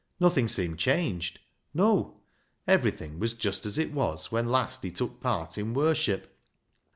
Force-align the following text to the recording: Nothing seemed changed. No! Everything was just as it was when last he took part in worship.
Nothing 0.19 0.47
seemed 0.47 0.79
changed. 0.79 1.37
No! 1.75 2.21
Everything 2.67 3.19
was 3.19 3.33
just 3.33 3.67
as 3.67 3.77
it 3.77 3.91
was 3.93 4.31
when 4.31 4.49
last 4.49 4.81
he 4.83 4.89
took 4.89 5.21
part 5.21 5.59
in 5.59 5.75
worship. 5.75 6.35